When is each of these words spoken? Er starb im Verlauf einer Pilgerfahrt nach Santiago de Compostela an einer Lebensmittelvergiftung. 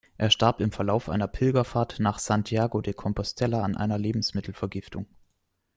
Er 0.17 0.31
starb 0.31 0.61
im 0.61 0.71
Verlauf 0.71 1.09
einer 1.09 1.27
Pilgerfahrt 1.27 1.99
nach 1.99 2.17
Santiago 2.17 2.81
de 2.81 2.95
Compostela 2.95 3.61
an 3.61 3.77
einer 3.77 3.99
Lebensmittelvergiftung. 3.99 5.05